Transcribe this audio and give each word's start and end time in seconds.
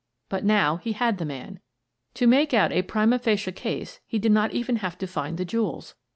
But 0.29 0.43
now 0.43 0.77
he 0.77 0.93
had 0.93 1.19
the 1.19 1.25
man. 1.25 1.59
To 2.15 2.25
make 2.25 2.55
out 2.55 2.71
a 2.73 2.81
prima 2.81 3.19
facie 3.19 3.51
case 3.51 3.99
he 4.07 4.17
did 4.17 4.31
not 4.31 4.51
even 4.51 4.77
have 4.77 4.97
to 4.97 5.05
find 5.05 5.37
the 5.37 5.45
jewels. 5.45 5.93